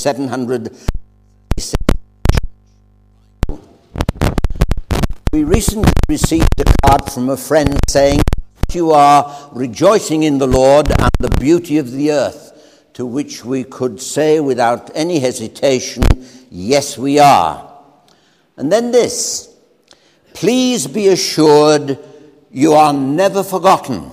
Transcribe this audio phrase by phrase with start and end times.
[0.00, 1.74] 736.
[5.32, 8.20] We recently received a card from a friend saying,
[8.72, 13.62] You are rejoicing in the Lord and the beauty of the earth, to which we
[13.62, 16.02] could say without any hesitation,
[16.50, 17.70] Yes, we are.
[18.56, 19.54] And then this
[20.34, 21.98] Please be assured
[22.50, 24.10] you are never forgotten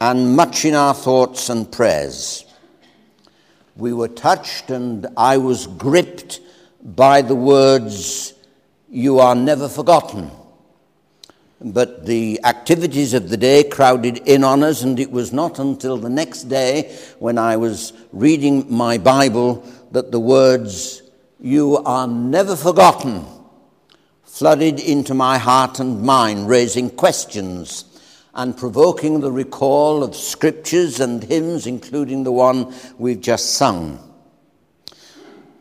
[0.00, 2.45] and much in our thoughts and prayers.
[3.76, 6.40] We were touched, and I was gripped
[6.82, 8.32] by the words,
[8.88, 10.30] You are never forgotten.
[11.60, 15.96] But the activities of the day crowded in on us, and it was not until
[15.96, 21.02] the next day when I was reading my Bible that the words,
[21.40, 23.24] You are never forgotten,
[24.24, 27.85] flooded into my heart and mind, raising questions
[28.36, 33.98] and provoking the recall of scriptures and hymns, including the one we've just sung.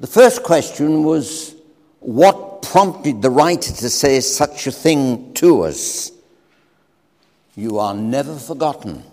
[0.01, 1.55] The first question was
[2.01, 6.11] what prompted the writer to say such a thing to us?
[7.55, 9.03] You are never forgotten.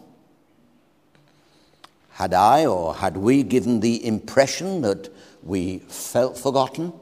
[2.10, 5.08] Had I or had we given the impression that
[5.44, 6.92] we felt forgotten?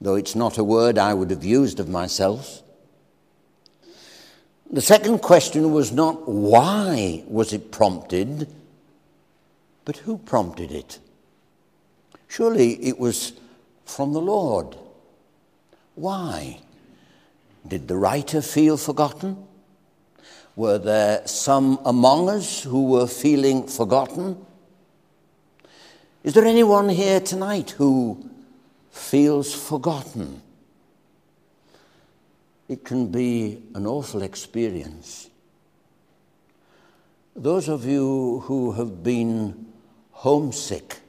[0.00, 2.62] Though it's not a word I would have used of myself.
[4.70, 8.52] The second question was not why was it prompted,
[9.84, 10.98] but who prompted it?
[12.26, 13.32] Surely it was
[13.84, 14.76] from the Lord.
[15.94, 16.60] Why?
[17.66, 19.46] Did the writer feel forgotten?
[20.56, 24.44] Were there some among us who were feeling forgotten?
[26.24, 28.28] Is there anyone here tonight who
[28.90, 30.42] feels forgotten?
[32.68, 35.28] It can be an awful experience.
[37.34, 39.66] Those of you who have been
[40.10, 41.00] homesick,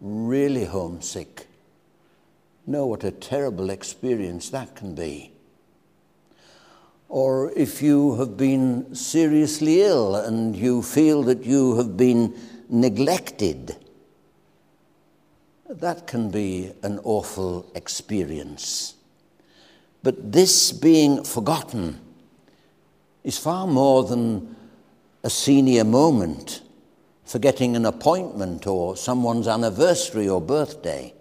[0.00, 1.46] really homesick,
[2.66, 5.32] know what a terrible experience that can be.
[7.08, 12.34] Or if you have been seriously ill and you feel that you have been
[12.68, 13.76] neglected,
[15.68, 18.95] that can be an awful experience.
[20.06, 21.98] But this being forgotten
[23.24, 24.54] is far more than
[25.24, 26.62] a senior moment,
[27.24, 31.12] forgetting an appointment or someone's anniversary or birthday.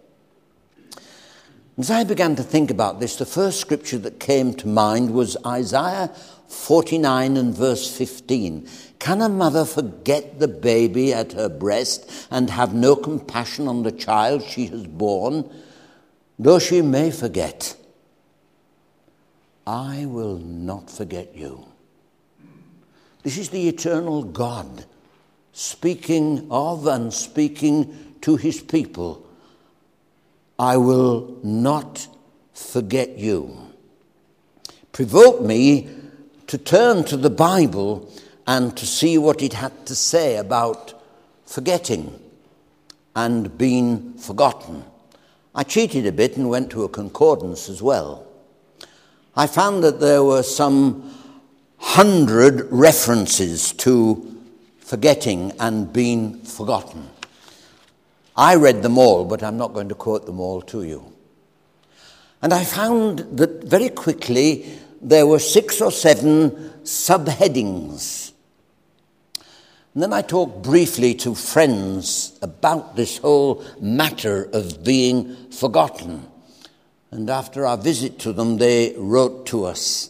[1.79, 5.35] As I began to think about this, the first scripture that came to mind was
[5.43, 6.11] Isaiah
[6.47, 8.69] 49 and verse 15.
[8.99, 13.91] Can a mother forget the baby at her breast and have no compassion on the
[13.91, 15.49] child she has borne?
[16.37, 17.75] Though she may forget,
[19.67, 21.65] I will not forget you.
[23.23, 24.85] This is the eternal God
[25.51, 29.25] speaking of and speaking to his people.
[30.59, 32.07] I will not
[32.53, 33.57] forget you.
[34.91, 35.89] Provoke me
[36.47, 38.11] to turn to the Bible
[38.45, 40.93] and to see what it had to say about
[41.45, 42.19] forgetting
[43.15, 44.83] and being forgotten.
[45.55, 48.27] I cheated a bit and went to a concordance as well.
[49.37, 51.13] I found that there were some
[51.77, 54.41] hundred references to
[54.79, 57.09] forgetting and being forgotten.
[58.37, 61.11] I read them all, but I'm not going to quote them all to you.
[62.41, 66.51] And I found that very quickly there were six or seven
[66.83, 68.31] subheadings.
[69.93, 76.29] And then I talked briefly to friends about this whole matter of being forgotten.
[77.15, 80.09] And after our visit to them, they wrote to us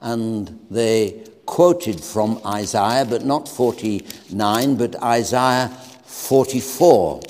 [0.00, 7.20] and they quoted from Isaiah, but not 49, but Isaiah 44.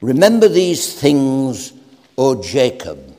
[0.00, 1.74] Remember these things,
[2.16, 3.18] O Jacob,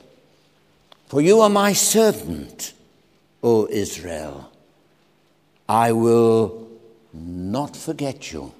[1.10, 2.74] for you are my servant,
[3.44, 4.52] O Israel.
[5.70, 6.68] I will
[7.14, 8.52] not forget you.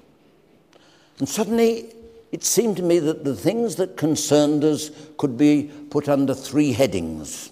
[1.18, 1.86] And suddenly
[2.30, 6.72] it seemed to me that the things that concerned us could be put under three
[6.72, 7.50] headings.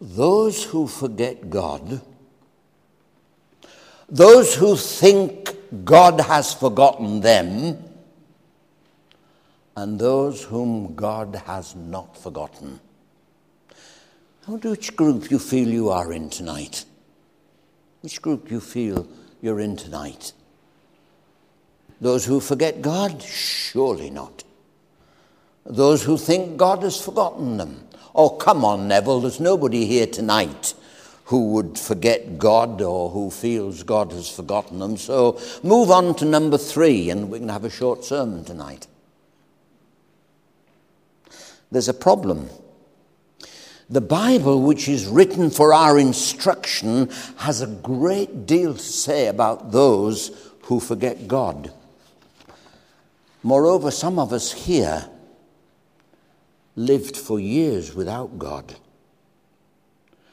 [0.00, 2.00] Those who forget God,
[4.08, 7.82] those who think God has forgotten them,
[9.76, 12.80] and those whom God has not forgotten.
[14.46, 16.84] I wonder which group you feel you are in tonight.
[18.00, 19.06] Which group you feel
[19.40, 20.32] you're in tonight?
[22.00, 23.22] Those who forget God?
[23.22, 24.44] Surely not.
[25.64, 27.84] Those who think God has forgotten them.
[28.14, 30.74] Oh, come on, Neville, there's nobody here tonight
[31.24, 34.96] who would forget God or who feels God has forgotten them.
[34.96, 38.86] So move on to number three, and we're going to have a short sermon tonight.
[41.70, 42.48] There's a problem.
[43.90, 49.72] The Bible, which is written for our instruction, has a great deal to say about
[49.72, 51.72] those who forget God.
[53.42, 55.08] Moreover, some of us here
[56.76, 58.74] lived for years without God.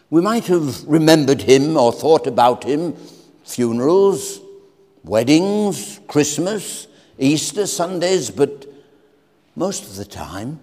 [0.09, 2.95] We might have remembered him or thought about him
[3.43, 4.39] funerals,
[5.03, 6.87] weddings, Christmas,
[7.17, 8.65] Easter Sundays, but
[9.55, 10.59] most of the time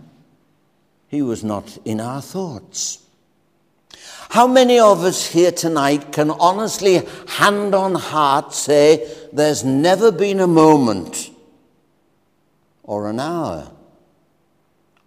[1.08, 2.98] he was not in our thoughts.
[4.30, 10.40] How many of us here tonight can honestly, hand on heart, say there's never been
[10.40, 11.31] a moment
[12.82, 13.70] or an hour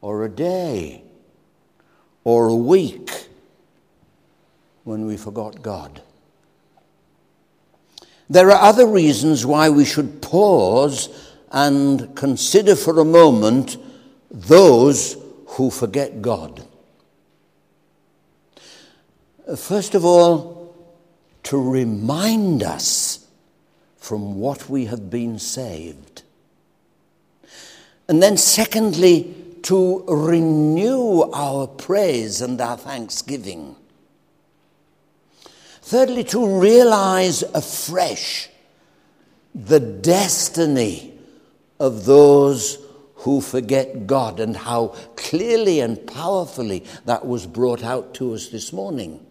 [0.02, 1.04] or a day
[2.24, 3.28] or a week
[4.84, 6.02] when we forgot God.
[8.30, 11.10] There are other reasons why we should pause
[11.52, 13.78] and consider for a moment
[14.32, 15.16] those
[15.48, 16.66] who forget God.
[19.56, 20.76] First of all,
[21.44, 23.28] to remind us
[23.98, 26.24] from what we have been saved.
[28.08, 33.76] And then, secondly, to renew our praise and our thanksgiving.
[35.82, 38.50] Thirdly, to realize afresh
[39.56, 41.14] the destiny
[41.80, 42.78] of those
[43.16, 48.72] who forget God and how clearly and powerfully that was brought out to us this
[48.72, 49.26] morning.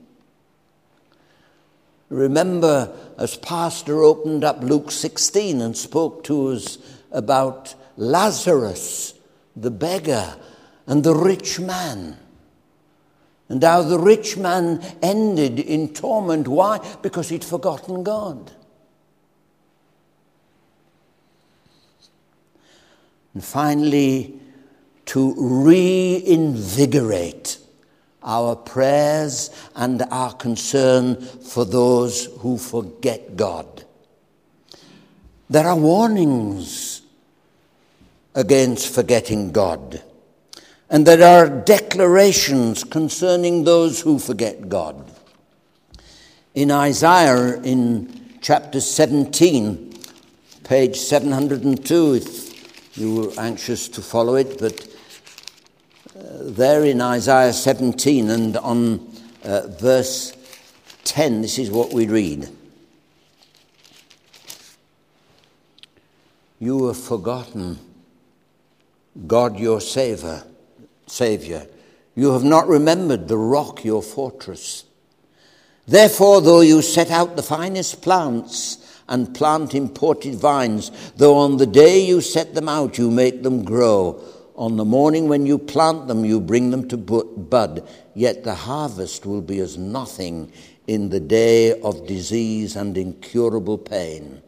[2.09, 6.79] Remember, as Pastor opened up Luke 16 and spoke to us
[7.13, 9.15] about Lazarus,
[9.57, 10.37] the beggar,
[10.87, 12.19] and the rich man.
[13.49, 16.49] And how the rich man ended in torment.
[16.49, 16.81] Why?
[17.03, 18.51] Because he'd forgotten God.
[23.35, 24.41] And finally,
[25.07, 27.59] to reinvigorate
[28.23, 33.85] our prayers and our concern for those who forget God.
[35.51, 37.03] There are warnings
[38.35, 40.03] against forgetting God.
[40.91, 45.11] And there are declarations concerning those who forget God.
[46.55, 49.99] In Isaiah, in chapter 17,
[50.65, 54.87] page 702, if you were anxious to follow it, but
[56.17, 60.37] uh, there in Isaiah 17 and on uh, verse
[61.05, 62.49] 10, this is what we read.
[66.61, 67.79] You have forgotten
[69.27, 70.43] God your Savior,
[71.07, 71.67] Savior.
[72.15, 74.85] You have not remembered the rock your fortress.
[75.87, 81.67] Therefore, though you set out the finest plants and plant imported vines, though on the
[81.67, 84.23] day you set them out you make them grow,
[84.57, 89.27] on the morning when you plant them you bring them to bud, yet the harvest
[89.27, 90.51] will be as nothing
[90.87, 94.43] in the day of disease and incurable pain.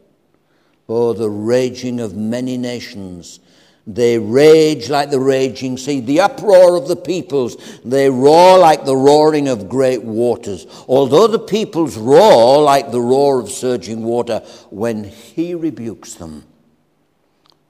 [0.89, 3.39] Oh, the raging of many nations
[3.87, 7.55] they rage like the raging sea, the uproar of the peoples.
[7.85, 10.67] They roar like the roaring of great waters.
[10.89, 14.39] Although the peoples roar like the roar of surging water,
[14.69, 16.43] when he rebukes them,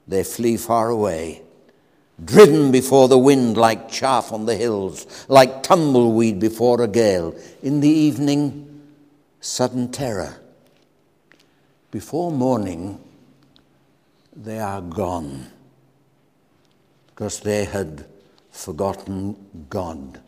[0.08, 1.42] they flee far away,
[2.22, 7.32] driven before the wind like chaff on the hills, like tumbleweed before a gale.
[7.62, 8.82] In the evening,
[9.38, 10.40] sudden terror.
[11.92, 12.98] Before morning,
[14.34, 15.52] they are gone
[17.18, 18.06] because they had
[18.52, 19.34] forgotten
[19.68, 20.20] God.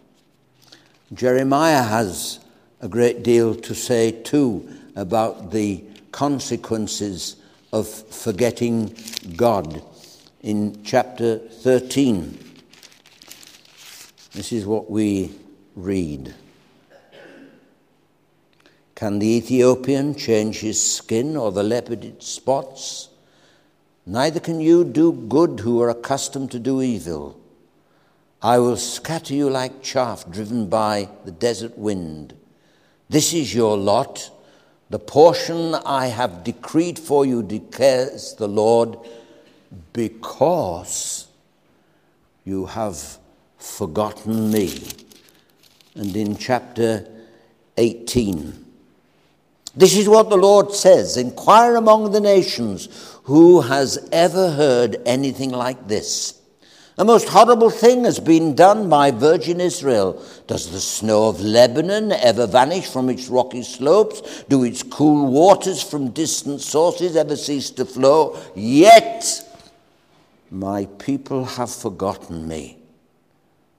[1.14, 2.40] Jeremiah has
[2.80, 7.36] a great deal to say too about the consequences
[7.72, 8.92] of forgetting
[9.36, 9.84] God
[10.40, 12.36] in chapter 13.
[14.32, 15.30] This is what we
[15.76, 16.34] read.
[18.96, 23.09] Can the Ethiopian change his skin or the leopard its spots?
[24.10, 27.38] Neither can you do good who are accustomed to do evil.
[28.42, 32.34] I will scatter you like chaff driven by the desert wind.
[33.08, 34.32] This is your lot.
[34.88, 38.98] The portion I have decreed for you, declares the Lord,
[39.92, 41.28] because
[42.44, 43.16] you have
[43.58, 44.88] forgotten me.
[45.94, 47.06] And in chapter
[47.76, 48.69] 18,
[49.74, 52.88] this is what the Lord says Inquire among the nations
[53.24, 56.40] who has ever heard anything like this?
[56.98, 60.22] A most horrible thing has been done by virgin Israel.
[60.46, 64.44] Does the snow of Lebanon ever vanish from its rocky slopes?
[64.50, 68.38] Do its cool waters from distant sources ever cease to flow?
[68.54, 69.24] Yet
[70.50, 72.76] my people have forgotten me.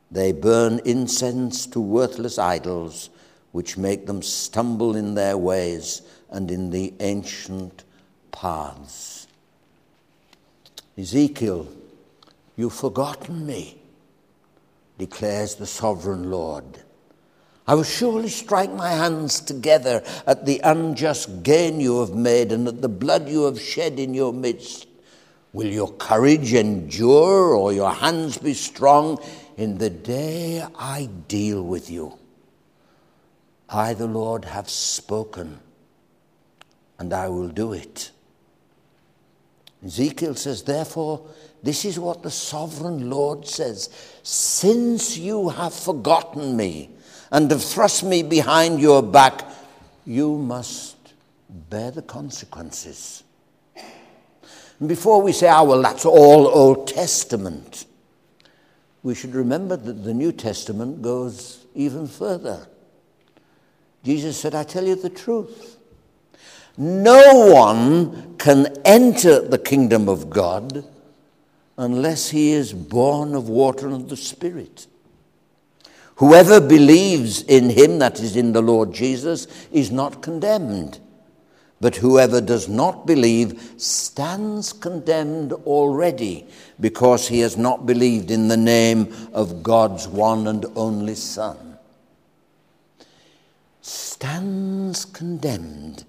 [0.09, 3.11] They burn incense to worthless idols,
[3.51, 7.83] which make them stumble in their ways and in the ancient
[8.31, 9.27] paths.
[10.97, 11.67] Ezekiel
[12.61, 13.81] You've forgotten me,
[14.99, 16.83] declares the sovereign Lord.
[17.67, 22.67] I will surely strike my hands together at the unjust gain you have made and
[22.67, 24.87] at the blood you have shed in your midst.
[25.53, 29.19] Will your courage endure or your hands be strong
[29.57, 32.17] in the day I deal with you?
[33.71, 35.59] I, the Lord, have spoken,
[36.99, 38.11] and I will do it.
[39.83, 41.25] Ezekiel says, Therefore,
[41.63, 43.89] this is what the sovereign Lord says
[44.23, 46.89] Since you have forgotten me
[47.31, 49.43] and have thrust me behind your back,
[50.05, 50.97] you must
[51.49, 53.23] bear the consequences.
[54.79, 57.85] And before we say, ah, well, that's all Old Testament,
[59.03, 62.67] we should remember that the New Testament goes even further.
[64.03, 65.77] Jesus said, I tell you the truth.
[66.77, 70.85] No one can enter the kingdom of God
[71.77, 74.87] unless he is born of water and the Spirit.
[76.15, 80.99] Whoever believes in him, that is in the Lord Jesus, is not condemned.
[81.79, 86.45] But whoever does not believe stands condemned already
[86.79, 91.70] because he has not believed in the name of God's one and only Son.
[93.81, 96.05] Stands condemned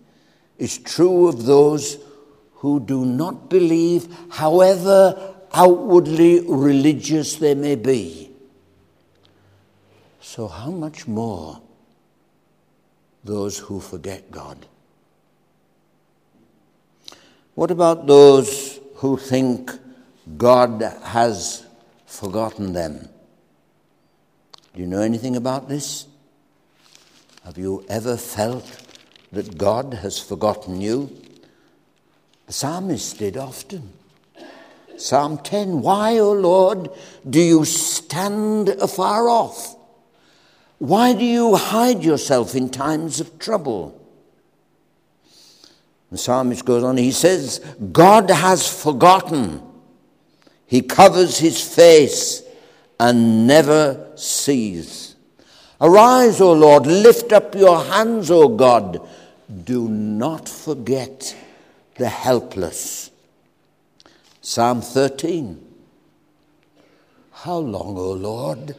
[0.59, 1.99] is true of those
[2.57, 8.31] who do not believe, however outwardly religious they may be.
[10.21, 11.61] So, how much more
[13.25, 14.67] those who forget God?
[17.55, 19.71] What about those who think
[20.37, 21.67] God has
[22.07, 23.09] forgotten them?
[24.75, 26.07] Do you know anything about this?
[27.45, 28.87] Have you ever felt
[29.33, 31.11] that God has forgotten you?
[32.47, 33.93] The psalmist did often.
[34.97, 36.91] Psalm 10 Why, O Lord,
[37.29, 39.77] do you stand afar off?
[40.79, 43.99] Why do you hide yourself in times of trouble?
[46.13, 47.59] The psalmist goes on, he says,
[47.91, 49.63] God has forgotten.
[50.67, 52.43] He covers his face
[53.01, 55.12] and never sees.
[55.83, 59.01] Arise, O Lord, lift up your hands, O God.
[59.65, 61.35] Do not forget
[61.97, 63.11] the helpless.
[64.41, 65.61] Psalm 13.
[67.33, 68.77] How long, O Lord,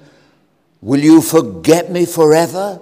[0.82, 2.80] will you forget me forever?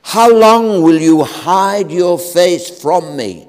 [0.00, 3.46] How long will you hide your face from me?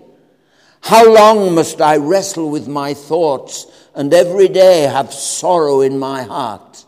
[0.82, 6.24] How long must I wrestle with my thoughts and every day have sorrow in my
[6.24, 6.86] heart?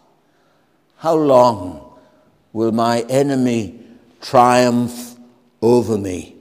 [0.97, 1.86] How long
[2.57, 3.79] will my enemy
[4.21, 5.15] triumph
[5.61, 6.35] over me?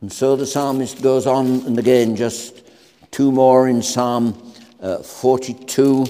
[0.00, 2.64] And so the psalmist goes on and again just
[3.14, 4.34] Two more in Psalm
[4.80, 6.04] uh, 42.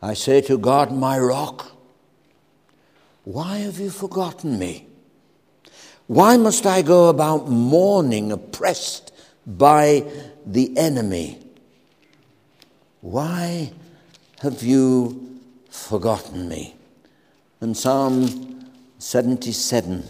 [0.00, 1.72] I say to God, my rock,
[3.24, 4.86] why have you forgotten me?
[6.06, 9.12] Why must I go about mourning, oppressed
[9.44, 10.04] by
[10.46, 11.40] the enemy?
[13.00, 13.72] Why
[14.40, 15.40] have you
[15.70, 16.74] forgotten me?
[17.60, 20.04] And Psalm 77.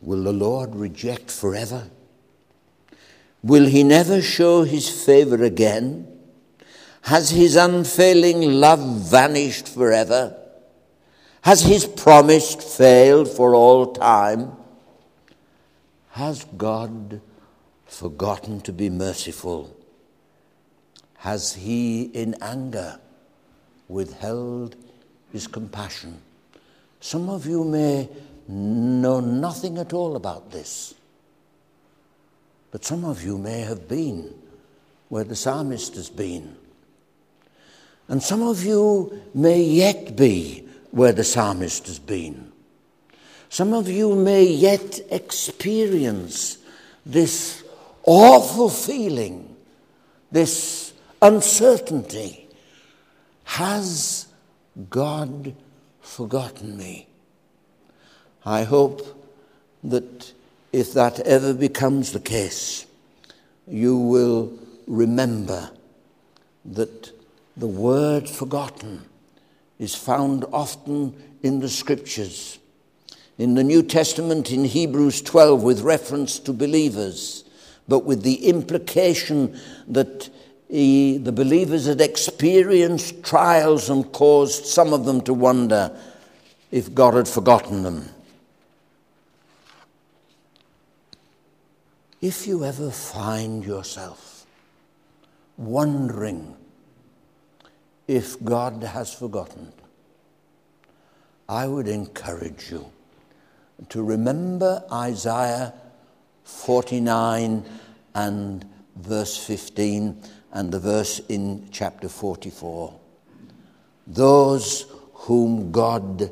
[0.00, 1.88] Will the Lord reject forever?
[3.42, 6.08] Will he never show his favor again?
[7.02, 10.41] Has his unfailing love vanished forever?
[11.42, 14.52] Has his promise failed for all time?
[16.10, 17.20] Has God
[17.84, 19.76] forgotten to be merciful?
[21.18, 23.00] Has he in anger
[23.88, 24.76] withheld
[25.32, 26.20] his compassion?
[27.00, 28.08] Some of you may
[28.46, 30.94] know nothing at all about this.
[32.70, 34.32] But some of you may have been
[35.08, 36.56] where the psalmist has been.
[38.06, 42.52] And some of you may yet be where the psalmist has been.
[43.48, 46.58] Some of you may yet experience
[47.04, 47.64] this
[48.04, 49.56] awful feeling,
[50.30, 52.48] this uncertainty.
[53.44, 54.26] Has
[54.88, 55.54] God
[56.00, 57.06] forgotten me.
[58.44, 59.02] I hope
[59.84, 60.32] that
[60.72, 62.86] if that ever becomes the case,
[63.66, 64.52] you will
[64.86, 65.70] remember
[66.64, 67.12] that
[67.56, 69.04] the word forgotten
[69.82, 71.12] is found often
[71.42, 72.60] in the scriptures.
[73.36, 77.42] In the New Testament, in Hebrews 12, with reference to believers,
[77.88, 79.58] but with the implication
[79.88, 80.30] that
[80.68, 85.94] he, the believers had experienced trials and caused some of them to wonder
[86.70, 88.08] if God had forgotten them.
[92.20, 94.46] If you ever find yourself
[95.56, 96.56] wondering
[98.12, 99.72] if God has forgotten,
[101.48, 102.92] I would encourage you
[103.88, 105.72] to remember Isaiah
[106.44, 107.64] 49
[108.14, 112.94] and verse 15 and the verse in chapter 44.
[114.06, 116.30] Those whom God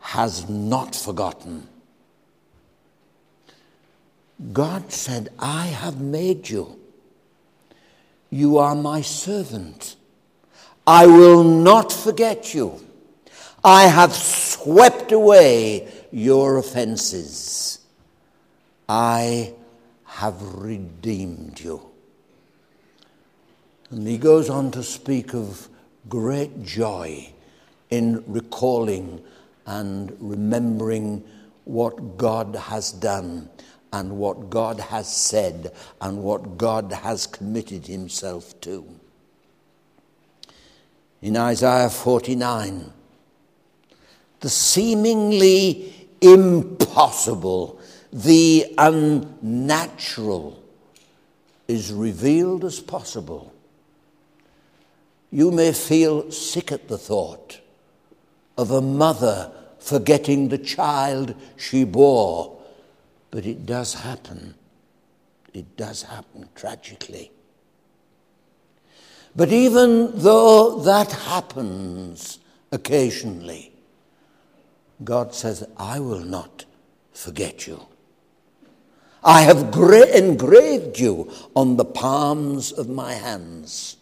[0.00, 1.66] has not forgotten.
[4.52, 6.78] God said, I have made you.
[8.28, 9.96] You are my servant.
[10.86, 12.80] I will not forget you.
[13.62, 17.78] I have swept away your offenses.
[18.88, 19.54] I
[20.04, 21.88] have redeemed you.
[23.90, 25.68] And he goes on to speak of
[26.08, 27.32] great joy
[27.90, 29.22] in recalling
[29.66, 31.22] and remembering
[31.64, 33.48] what God has done
[33.92, 38.84] and what God has said and what God has committed himself to.
[41.22, 42.92] In Isaiah 49,
[44.40, 47.80] the seemingly impossible,
[48.12, 50.62] the unnatural,
[51.68, 53.52] is revealed as possible
[55.32, 57.58] you may feel sick at the thought
[58.58, 62.60] of a mother forgetting the child she bore,
[63.30, 64.54] but it does happen.
[65.54, 67.32] It does happen tragically.
[69.34, 72.38] But even though that happens
[72.70, 73.72] occasionally,
[75.02, 76.64] God says, I will not
[77.12, 77.86] forget you.
[79.24, 83.96] I have gra- engraved you on the palms of my hands.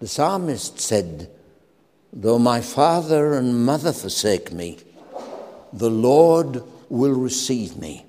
[0.00, 1.30] The psalmist said,
[2.12, 4.78] Though my father and mother forsake me,
[5.72, 8.06] the Lord will receive me.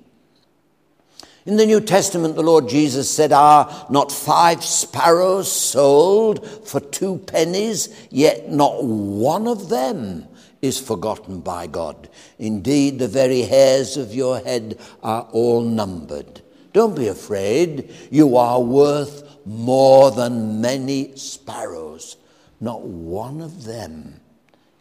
[1.44, 7.18] In the New Testament, the Lord Jesus said, Are not five sparrows sold for two
[7.18, 10.28] pennies, yet not one of them
[10.60, 12.08] is forgotten by God?
[12.38, 16.42] Indeed, the very hairs of your head are all numbered.
[16.72, 17.92] Don't be afraid.
[18.10, 22.16] You are worth more than many sparrows.
[22.60, 24.20] Not one of them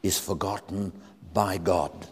[0.04, 0.92] is forgotten
[1.34, 2.08] by God.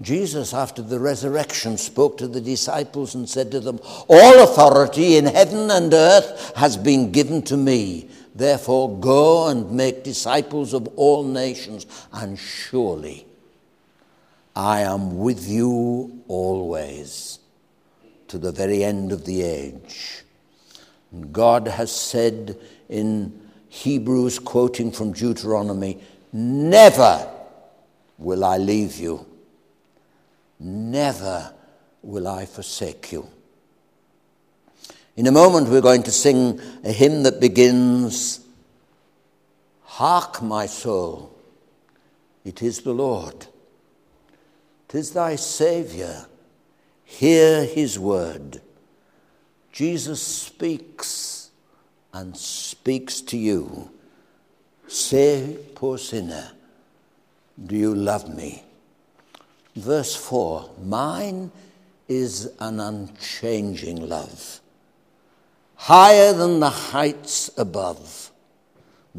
[0.00, 3.78] Jesus, after the resurrection, spoke to the disciples and said to them,
[4.08, 8.10] All authority in heaven and earth has been given to me.
[8.34, 13.26] Therefore, go and make disciples of all nations, and surely
[14.56, 17.38] I am with you always
[18.28, 20.24] to the very end of the age.
[21.30, 26.00] God has said in Hebrews, quoting from Deuteronomy,
[26.32, 27.30] Never
[28.18, 29.26] will I leave you,
[30.64, 31.52] never
[32.02, 33.28] will I forsake you.
[35.16, 38.40] In a moment, we're going to sing a hymn that begins
[39.82, 41.32] Hark, my soul,
[42.44, 43.46] it is the Lord,
[44.88, 46.26] tis thy Saviour,
[47.04, 48.60] hear his word.
[49.70, 51.50] Jesus speaks
[52.12, 53.88] and speaks to you.
[54.88, 56.50] Say, poor sinner,
[57.64, 58.63] do you love me?
[59.74, 61.50] Verse 4 Mine
[62.08, 64.60] is an unchanging love,
[65.76, 68.30] higher than the heights above,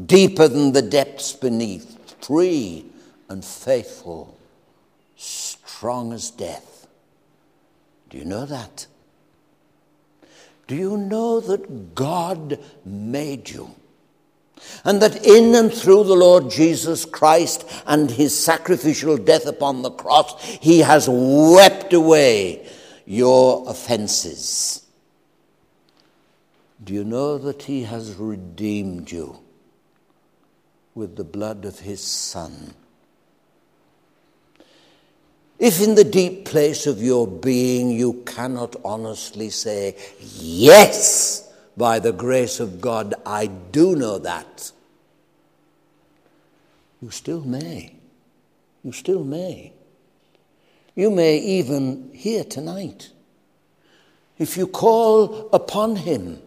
[0.04, 2.86] deeper than the depths beneath, free
[3.28, 4.38] and faithful,
[5.16, 6.86] strong as death.
[8.08, 8.86] Do you know that?
[10.66, 13.74] Do you know that God made you?
[14.86, 19.90] And that in and through the Lord Jesus Christ and his sacrificial death upon the
[19.90, 22.66] cross, he has wept away
[23.04, 24.86] your offenses.
[26.82, 29.40] Do you know that he has redeemed you
[30.94, 32.72] with the blood of his Son?
[35.58, 42.12] If in the deep place of your being you cannot honestly say, Yes, by the
[42.12, 44.72] grace of God, I do know that,
[47.06, 47.94] you still may.
[48.82, 49.72] You still may.
[50.96, 53.12] You may even here tonight.
[54.38, 56.42] If you call upon Him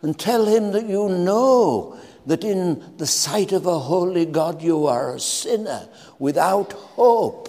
[0.00, 4.86] and tell Him that you know that in the sight of a holy God you
[4.86, 5.88] are a sinner
[6.20, 7.48] without hope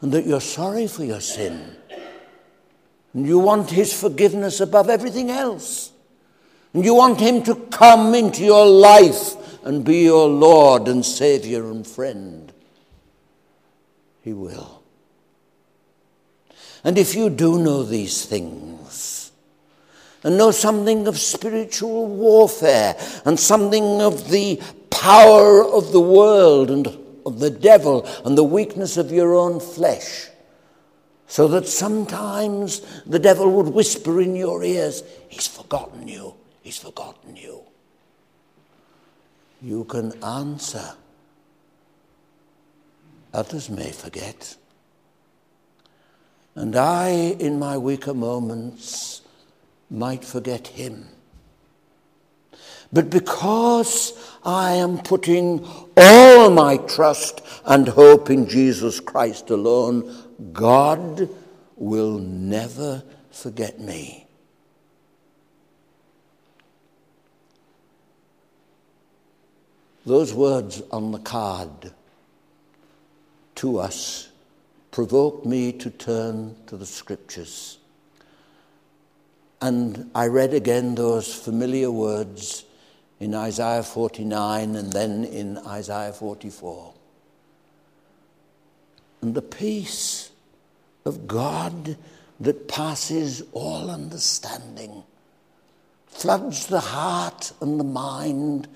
[0.00, 1.76] and that you're sorry for your sin
[3.12, 5.92] and you want His forgiveness above everything else
[6.84, 11.86] you want Him to come into your life and be your Lord and Savior and
[11.86, 12.52] friend,
[14.22, 14.82] He will.
[16.84, 19.32] And if you do know these things,
[20.22, 24.60] and know something of spiritual warfare, and something of the
[24.90, 26.86] power of the world and
[27.24, 30.28] of the devil, and the weakness of your own flesh,
[31.26, 36.34] so that sometimes the devil would whisper in your ears, He's forgotten you,
[36.66, 37.62] He's forgotten you
[39.62, 40.94] you can answer.
[43.32, 44.56] Others may forget.
[46.54, 49.22] And I, in my weaker moments,
[49.90, 51.08] might forget him.
[52.92, 54.12] But because
[54.44, 60.14] I am putting all my trust and hope in Jesus Christ alone,
[60.52, 61.28] God
[61.76, 64.25] will never forget me.
[70.06, 71.92] Those words on the card
[73.56, 74.28] to us
[74.92, 77.78] provoked me to turn to the scriptures.
[79.60, 82.64] And I read again those familiar words
[83.18, 86.94] in Isaiah 49 and then in Isaiah 44.
[89.22, 90.30] And the peace
[91.04, 91.96] of God
[92.38, 95.02] that passes all understanding
[96.06, 98.68] floods the heart and the mind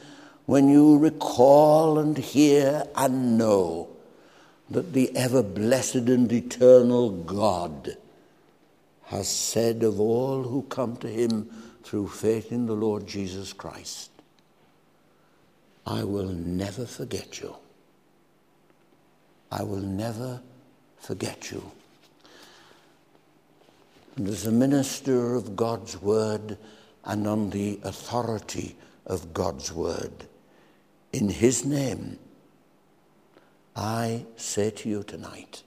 [0.50, 3.88] when you recall and hear and know
[4.68, 7.96] that the ever blessed and eternal God
[9.04, 11.48] has said of all who come to him
[11.84, 14.10] through faith in the Lord Jesus Christ,
[15.86, 17.54] I will never forget you.
[19.52, 20.40] I will never
[20.98, 21.70] forget you.
[24.16, 26.58] And as a minister of God's word
[27.04, 28.74] and on the authority
[29.06, 30.26] of God's word,
[31.12, 32.18] in his name,
[33.74, 35.62] I say to you tonight,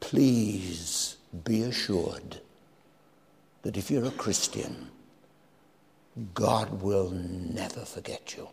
[0.00, 2.40] please be assured
[3.62, 4.90] that if you're a Christian,
[6.34, 8.48] God will never forget you.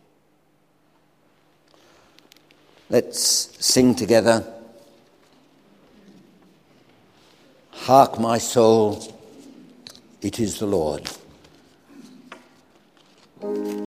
[2.90, 4.44] Let's sing together.
[7.70, 9.14] Hark, my soul,
[10.20, 11.10] it is the Lord.